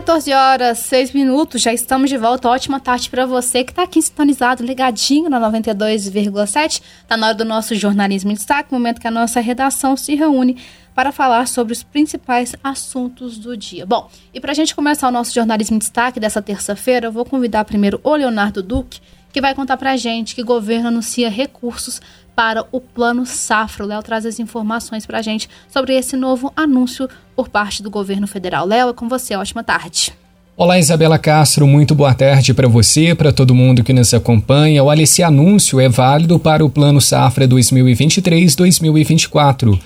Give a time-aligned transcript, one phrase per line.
[0.00, 2.48] 14 horas 6 minutos, já estamos de volta.
[2.48, 6.80] Ótima tarde para você que está aqui sintonizado, ligadinho na 92,7.
[7.02, 10.56] Está na hora do nosso jornalismo em destaque, momento que a nossa redação se reúne
[10.94, 13.84] para falar sobre os principais assuntos do dia.
[13.84, 17.26] Bom, e para a gente começar o nosso jornalismo em destaque dessa terça-feira, eu vou
[17.26, 21.28] convidar primeiro o Leonardo Duque, que vai contar para a gente que o governo anuncia
[21.28, 22.00] recursos
[22.40, 23.84] para o Plano Safra.
[23.84, 27.90] O Léo traz as informações para a gente sobre esse novo anúncio por parte do
[27.90, 28.64] governo federal.
[28.64, 29.36] Léo, é com você.
[29.36, 30.14] Ótima tarde.
[30.56, 34.82] Olá, Isabela Castro, muito boa tarde para você, para todo mundo que nos acompanha.
[34.82, 39.78] Olha, esse anúncio é válido para o Plano Safra 2023-2024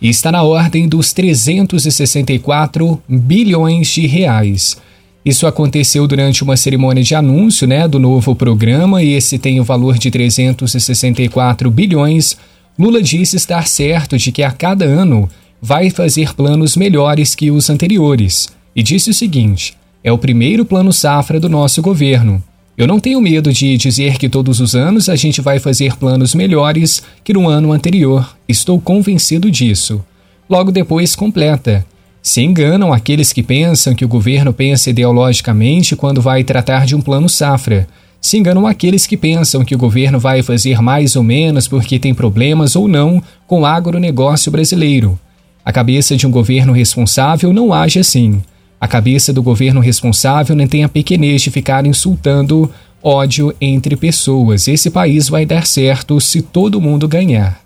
[0.00, 4.80] e está na ordem dos 364 bilhões de reais.
[5.26, 9.64] Isso aconteceu durante uma cerimônia de anúncio né, do novo programa e esse tem o
[9.64, 12.36] valor de 364 bilhões.
[12.78, 15.28] Lula disse estar certo de que a cada ano
[15.60, 20.92] vai fazer planos melhores que os anteriores e disse o seguinte: é o primeiro plano
[20.92, 22.40] safra do nosso governo.
[22.78, 26.36] Eu não tenho medo de dizer que todos os anos a gente vai fazer planos
[26.36, 28.36] melhores que no ano anterior.
[28.48, 30.04] Estou convencido disso.
[30.48, 31.84] Logo depois completa.
[32.26, 37.00] Se enganam aqueles que pensam que o governo pensa ideologicamente quando vai tratar de um
[37.00, 37.86] plano safra.
[38.20, 42.12] Se enganam aqueles que pensam que o governo vai fazer mais ou menos porque tem
[42.12, 45.16] problemas ou não com o agronegócio brasileiro.
[45.64, 48.42] A cabeça de um governo responsável não age assim.
[48.80, 52.68] A cabeça do governo responsável não tem a pequenez de ficar insultando
[53.00, 54.66] ódio entre pessoas.
[54.66, 57.65] Esse país vai dar certo se todo mundo ganhar.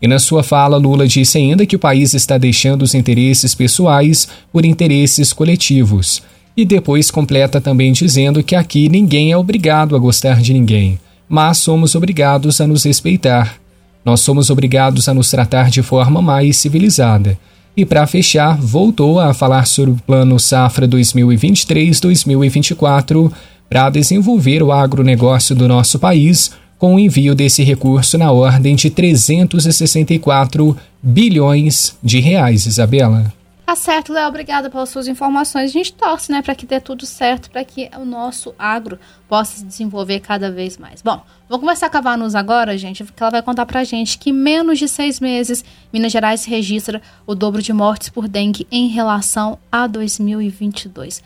[0.00, 4.28] E na sua fala, Lula disse ainda que o país está deixando os interesses pessoais
[4.52, 6.22] por interesses coletivos.
[6.56, 11.58] E depois completa também dizendo que aqui ninguém é obrigado a gostar de ninguém, mas
[11.58, 13.56] somos obrigados a nos respeitar.
[14.04, 17.38] Nós somos obrigados a nos tratar de forma mais civilizada.
[17.76, 23.30] E para fechar, voltou a falar sobre o Plano Safra 2023-2024
[23.68, 28.90] para desenvolver o agronegócio do nosso país com o envio desse recurso na ordem de
[28.90, 33.32] 364 bilhões de reais, Isabela.
[33.66, 34.28] Tá certo, Léo.
[34.28, 35.70] Obrigada pelas suas informações.
[35.70, 38.96] A gente torce, né, para que dê tudo certo, para que o nosso agro
[39.28, 41.02] possa se desenvolver cada vez mais.
[41.02, 44.30] Bom, vou conversar com a Vanus agora, gente, porque ela vai contar pra gente que
[44.30, 49.58] menos de seis meses, Minas Gerais registra o dobro de mortes por dengue em relação
[49.70, 51.20] a 2022.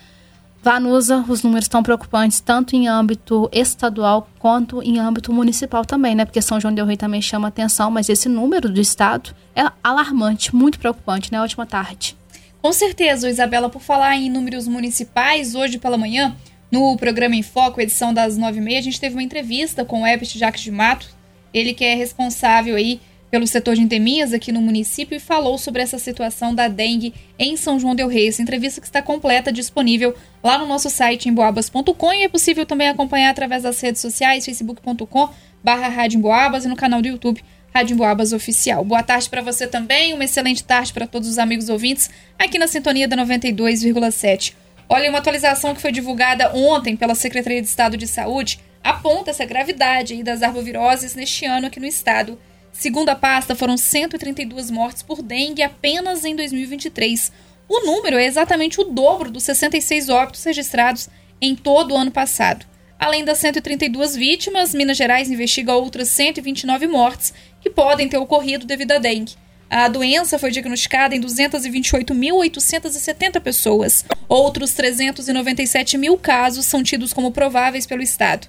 [0.63, 6.27] Vanusa, os números estão preocupantes tanto em âmbito estadual quanto em âmbito municipal também, né?
[6.27, 10.55] Porque São João del Rei também chama atenção, mas esse número do estado é alarmante,
[10.55, 11.41] muito preocupante, né?
[11.41, 12.15] Ótima tarde.
[12.61, 16.37] Com certeza, Isabela, por falar em números municipais, hoje pela manhã,
[16.71, 20.03] no programa Em Foco, edição das nove e meia, a gente teve uma entrevista com
[20.03, 21.09] o Ebert Jacques de Mato,
[21.55, 23.01] ele que é responsável aí
[23.31, 27.57] pelo setor de endemias aqui no município e falou sobre essa situação da dengue em
[27.57, 28.29] São João del Rei.
[28.29, 32.67] Essa entrevista que está completa, disponível lá no nosso site em boabas.com e é possível
[32.67, 35.29] também acompanhar através das redes sociais, facebook.com
[35.63, 37.43] barra e no canal do YouTube
[37.73, 37.97] Rádio
[38.35, 38.85] Oficial.
[38.85, 42.67] Boa tarde para você também, uma excelente tarde para todos os amigos ouvintes aqui na
[42.67, 44.55] sintonia da 92,7.
[44.89, 49.45] Olha, uma atualização que foi divulgada ontem pela Secretaria de Estado de Saúde aponta essa
[49.45, 52.37] gravidade das arboviroses neste ano aqui no estado.
[52.73, 57.31] Segundo a pasta, foram 132 mortes por dengue apenas em 2023.
[57.69, 61.09] O número é exatamente o dobro dos 66 óbitos registrados
[61.41, 62.67] em todo o ano passado.
[62.99, 68.93] Além das 132 vítimas, Minas Gerais investiga outras 129 mortes que podem ter ocorrido devido
[68.93, 69.35] à dengue.
[69.71, 74.05] A doença foi diagnosticada em 228.870 pessoas.
[74.29, 78.49] Outros 397 mil casos são tidos como prováveis pelo Estado.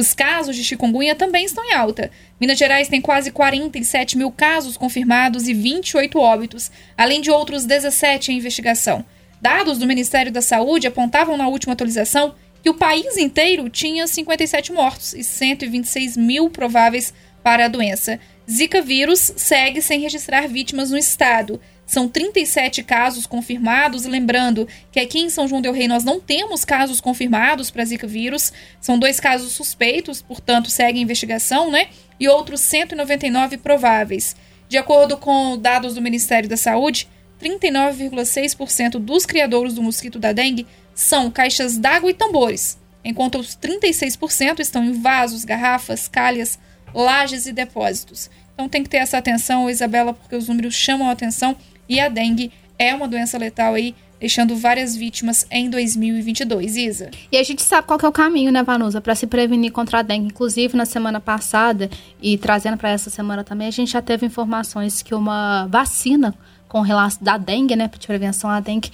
[0.00, 2.10] Os casos de chikungunya também estão em alta.
[2.40, 8.32] Minas Gerais tem quase 47 mil casos confirmados e 28 óbitos, além de outros 17
[8.32, 9.04] em investigação.
[9.42, 14.72] Dados do Ministério da Saúde apontavam na última atualização que o país inteiro tinha 57
[14.72, 17.12] mortos e 126 mil prováveis
[17.42, 18.18] para a doença.
[18.50, 21.60] Zika vírus segue sem registrar vítimas no estado.
[21.90, 24.04] São 37 casos confirmados.
[24.04, 28.06] Lembrando que aqui em São João Del Rei nós não temos casos confirmados para Zika
[28.06, 28.52] vírus.
[28.80, 31.88] São dois casos suspeitos, portanto, segue a investigação, né?
[32.20, 34.36] E outros 199 prováveis.
[34.68, 37.08] De acordo com dados do Ministério da Saúde,
[37.42, 44.60] 39,6% dos criadores do mosquito da dengue são caixas d'água e tambores, enquanto os 36%
[44.60, 46.56] estão em vasos, garrafas, calhas,
[46.94, 48.30] lajes e depósitos.
[48.54, 51.56] Então tem que ter essa atenção, Isabela, porque os números chamam a atenção
[51.90, 56.76] e a dengue é uma doença letal aí, deixando várias vítimas em 2022.
[56.76, 57.10] Isa.
[57.32, 60.02] E a gente sabe qual é o caminho, né, Vanusa, para se prevenir contra a
[60.02, 60.28] dengue.
[60.28, 61.90] Inclusive, na semana passada
[62.22, 66.32] e trazendo para essa semana também, a gente já teve informações que uma vacina
[66.68, 68.92] com relação da dengue, né, de prevenção à dengue,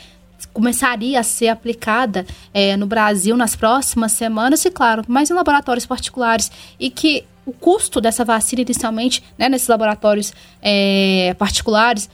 [0.52, 5.84] começaria a ser aplicada é, no Brasil nas próximas semanas, e claro, mas em laboratórios
[5.84, 6.50] particulares,
[6.80, 12.10] e que o custo dessa vacina inicialmente, né, nesses laboratórios é, particulares,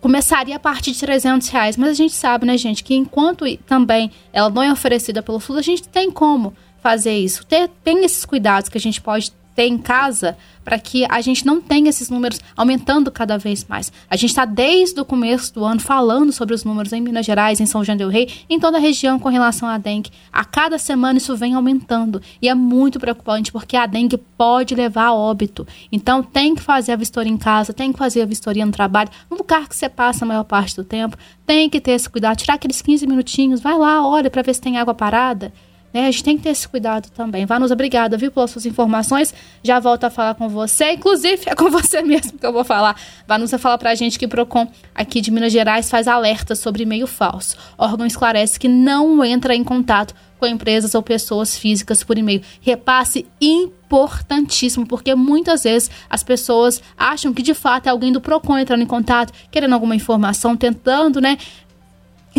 [0.00, 1.76] começaria a partir de 300 reais.
[1.76, 5.56] Mas a gente sabe, né, gente, que enquanto também ela não é oferecida pelo SUS,
[5.56, 7.44] a gente tem como fazer isso.
[7.44, 11.44] Ter, tem esses cuidados que a gente pode ter em casa para que a gente
[11.44, 13.90] não tenha esses números aumentando cada vez mais.
[14.08, 17.58] A gente está desde o começo do ano falando sobre os números em Minas Gerais,
[17.58, 20.12] em São João del Rei, em toda a região com relação à dengue.
[20.32, 25.06] A cada semana isso vem aumentando e é muito preocupante porque a dengue pode levar
[25.06, 25.66] a óbito.
[25.90, 29.10] Então tem que fazer a vistoria em casa, tem que fazer a vistoria no trabalho,
[29.28, 31.16] no lugar que você passa a maior parte do tempo.
[31.44, 34.60] Tem que ter esse cuidado, tirar aqueles 15 minutinhos, vai lá, olha para ver se
[34.60, 35.52] tem água parada.
[35.98, 36.06] Né?
[36.06, 37.44] A gente tem que ter esse cuidado também.
[37.44, 39.34] Vanusa, obrigada, viu, pelas suas informações.
[39.64, 40.92] Já volto a falar com você.
[40.92, 42.94] Inclusive, é com você mesmo que eu vou falar.
[43.26, 47.08] Vanusa fala pra gente que o PROCON aqui de Minas Gerais faz alerta sobre e-mail
[47.08, 47.56] falso.
[47.76, 52.42] O órgão esclarece que não entra em contato com empresas ou pessoas físicas por e-mail.
[52.60, 58.56] Repasse importantíssimo, porque muitas vezes as pessoas acham que de fato é alguém do PROCON
[58.56, 61.38] entrando em contato, querendo alguma informação, tentando, né,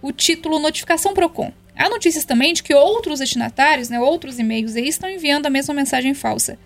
[0.00, 1.52] O título Notificação PROCON.
[1.76, 5.74] Há notícias também de que outros destinatários, né, outros e-mails aí, estão enviando a mesma
[5.74, 6.56] mensagem falsa.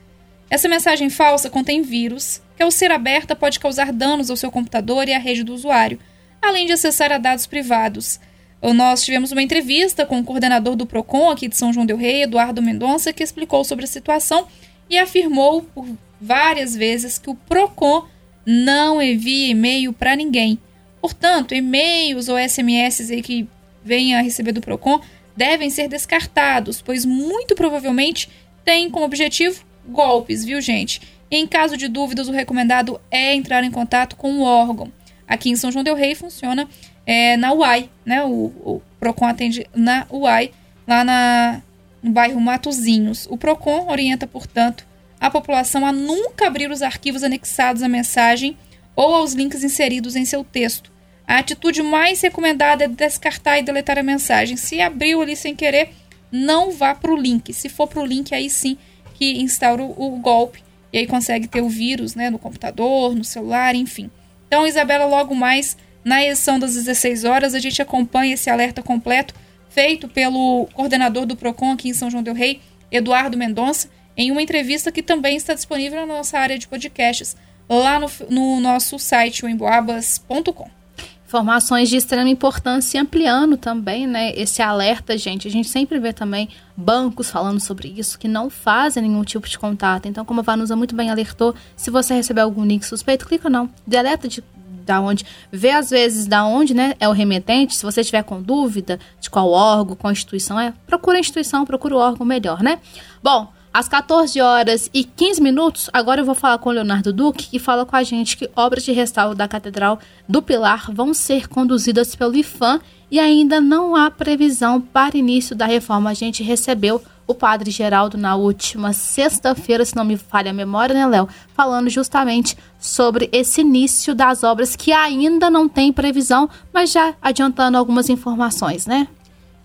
[0.50, 5.08] Essa mensagem falsa contém vírus, que ao ser aberta pode causar danos ao seu computador
[5.08, 5.98] e à rede do usuário,
[6.40, 8.20] além de acessar a dados privados.
[8.62, 12.22] Nós tivemos uma entrevista com o coordenador do PROCON aqui de São João del Rei,
[12.22, 14.46] Eduardo Mendonça, que explicou sobre a situação
[14.88, 15.86] e afirmou por
[16.20, 18.06] várias vezes que o PROCON
[18.46, 20.58] não envia e-mail para ninguém.
[21.00, 23.46] Portanto, e-mails ou SMS que
[23.82, 25.00] venha a receber do PROCON
[25.36, 28.30] devem ser descartados, pois muito provavelmente
[28.64, 31.00] têm como objetivo golpes, viu, gente?
[31.30, 34.92] Em caso de dúvidas, o recomendado é entrar em contato com o órgão.
[35.26, 36.68] Aqui em São João del Rei funciona
[37.06, 38.22] é, na UAI, né?
[38.24, 40.52] O, o, PROCON atende na UAI,
[40.86, 41.62] lá na,
[42.02, 43.26] no bairro Matozinhos.
[43.30, 44.86] O PROCON orienta, portanto,
[45.20, 48.56] a população a nunca abrir os arquivos anexados à mensagem
[48.94, 50.92] ou aos links inseridos em seu texto.
[51.26, 54.56] A atitude mais recomendada é descartar e deletar a mensagem.
[54.56, 55.90] Se abriu ali sem querer,
[56.30, 57.52] não vá para o link.
[57.52, 58.76] Se for para o link, aí sim
[59.14, 60.62] que instaura o, golpe
[60.92, 64.10] e aí consegue ter o vírus né, no computador, no celular, enfim.
[64.46, 69.34] Então, Isabela, logo mais na edição das 16 horas, a gente acompanha esse alerta completo
[69.70, 72.60] feito pelo coordenador do PROCON aqui em São João Del Rei,
[72.92, 77.36] Eduardo Mendonça, em uma entrevista que também está disponível na nossa área de podcasts,
[77.68, 80.83] lá no, no nosso site, o emboabas.com
[81.26, 85.48] informações de extrema importância e ampliando também, né, esse alerta, gente.
[85.48, 89.58] A gente sempre vê também bancos falando sobre isso, que não fazem nenhum tipo de
[89.58, 90.06] contato.
[90.06, 93.68] Então, como a Vanusa muito bem alertou, se você receber algum link suspeito, clica não.
[93.86, 94.42] Deleta de
[94.84, 98.42] da onde, vê às vezes da onde, né, é o remetente, se você tiver com
[98.42, 102.78] dúvida de qual órgão, qual instituição é, procura a instituição, procura o órgão melhor, né?
[103.22, 107.48] Bom, às 14 horas e 15 minutos, agora eu vou falar com o Leonardo Duque,
[107.50, 111.48] que fala com a gente que obras de restauro da Catedral do Pilar vão ser
[111.48, 116.10] conduzidas pelo IFAM e ainda não há previsão para início da reforma.
[116.10, 120.94] A gente recebeu o padre Geraldo na última sexta-feira, se não me falha a memória,
[120.94, 121.28] né, Léo?
[121.52, 127.76] Falando justamente sobre esse início das obras que ainda não tem previsão, mas já adiantando
[127.76, 129.08] algumas informações, né?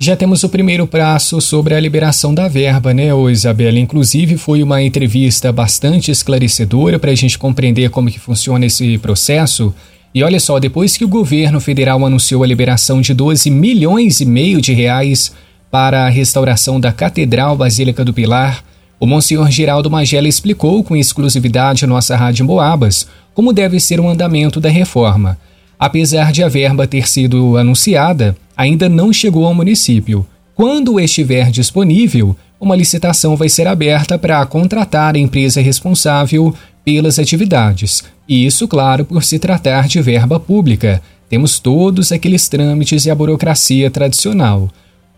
[0.02, 3.78] Já temos o primeiro prazo sobre a liberação da verba, né, ô Isabela?
[3.78, 9.76] Inclusive, foi uma entrevista bastante esclarecedora para a gente compreender como que funciona esse processo.
[10.16, 14.26] E olha só, depois que o governo federal anunciou a liberação de 12 milhões e
[14.26, 15.34] meio de reais
[15.70, 18.64] para a restauração da Catedral Basílica do Pilar,
[19.02, 24.08] o Monsenhor Geraldo Magela explicou com exclusividade à nossa Rádio Boabas como deve ser o
[24.08, 25.38] andamento da reforma.
[25.78, 30.28] Apesar de a verba ter sido anunciada, ainda não chegou ao município.
[30.54, 38.04] Quando estiver disponível, uma licitação vai ser aberta para contratar a empresa responsável pelas atividades.
[38.28, 41.02] E isso, claro, por se tratar de verba pública.
[41.30, 44.70] Temos todos aqueles trâmites e a burocracia tradicional.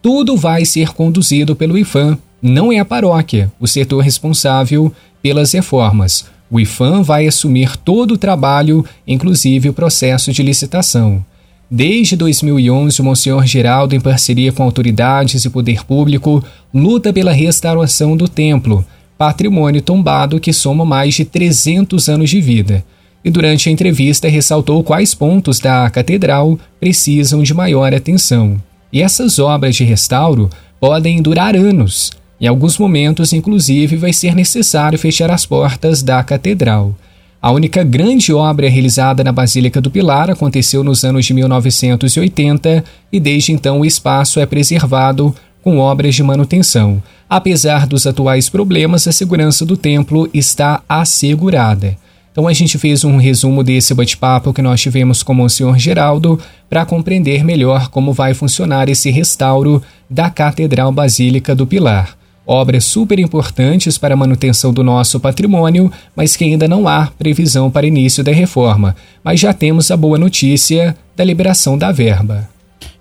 [0.03, 6.25] Tudo vai ser conduzido pelo IFAM, não é a paróquia, o setor responsável pelas reformas.
[6.47, 11.25] O IFAM vai assumir todo o trabalho, inclusive o processo de licitação.
[11.73, 18.17] Desde 2011, o Monsenhor Geraldo, em parceria com autoridades e poder público, luta pela restauração
[18.17, 18.85] do templo.
[19.17, 22.83] patrimônio tombado que soma mais de 300 anos de vida.
[23.23, 28.61] E durante a entrevista ressaltou quais pontos da catedral precisam de maior atenção.
[28.91, 32.11] E essas obras de restauro podem durar anos.
[32.41, 36.93] Em alguns momentos, inclusive, vai ser necessário fechar as portas da catedral.
[37.41, 43.19] A única grande obra realizada na Basílica do Pilar aconteceu nos anos de 1980 e
[43.19, 47.01] desde então o espaço é preservado com obras de manutenção.
[47.27, 51.97] Apesar dos atuais problemas, a segurança do templo está assegurada.
[52.31, 56.39] Então a gente fez um resumo desse bate-papo que nós tivemos com o senhor Geraldo
[56.69, 63.19] para compreender melhor como vai funcionar esse restauro da Catedral Basílica do Pilar obras super
[63.19, 68.23] importantes para a manutenção do nosso patrimônio, mas que ainda não há previsão para início
[68.23, 68.95] da reforma.
[69.23, 72.49] Mas já temos a boa notícia da liberação da verba.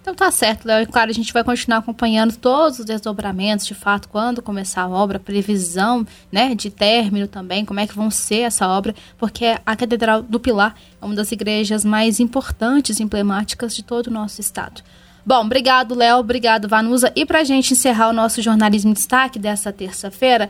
[0.01, 0.83] Então tá certo, Léo.
[0.83, 4.89] E claro, a gente vai continuar acompanhando todos os desdobramentos, de fato, quando começar a
[4.89, 9.77] obra, previsão né, de término também, como é que vão ser essa obra, porque a
[9.77, 14.83] Catedral do Pilar é uma das igrejas mais importantes emblemáticas de todo o nosso estado.
[15.25, 16.19] Bom, obrigado, Léo.
[16.19, 17.13] Obrigado, Vanusa.
[17.15, 20.49] E para a gente encerrar o nosso jornalismo em destaque dessa terça-feira,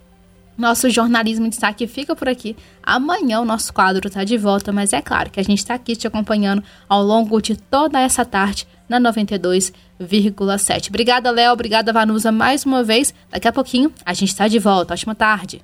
[0.59, 2.55] nosso jornalismo em destaque fica por aqui.
[2.83, 5.97] Amanhã o nosso quadro está de volta, mas é claro que a gente está aqui
[5.97, 10.89] te acompanhando ao longo de toda essa tarde na 92,7.
[10.89, 11.53] Obrigada, Léo.
[11.53, 13.15] Obrigada, Vanusa, mais uma vez.
[13.31, 14.95] Daqui a pouquinho a gente está de volta.
[14.95, 15.63] Ótima tarde.